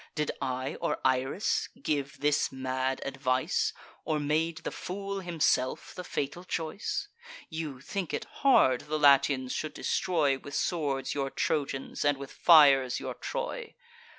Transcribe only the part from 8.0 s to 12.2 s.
it hard, the Latians should destroy With swords your Trojans, and